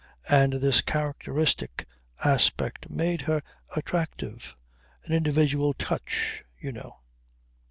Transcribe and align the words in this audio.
And 0.31 0.53
this 0.53 0.81
characteristic 0.81 1.85
aspect 2.25 2.89
made 2.89 3.21
her 3.21 3.43
attractive; 3.75 4.55
an 5.03 5.13
individual 5.13 5.75
touch 5.75 6.43
you 6.59 6.71
know. 6.71 7.01